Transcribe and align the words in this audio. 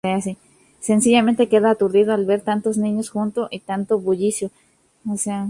Sencillamente 0.79 1.47
queda 1.47 1.69
aturdido 1.69 2.11
al 2.11 2.25
ver 2.25 2.41
tantos 2.41 2.75
niños 2.75 3.11
juntos 3.11 3.47
y 3.51 3.59
tanto 3.59 3.99
bullicio. 3.99 4.49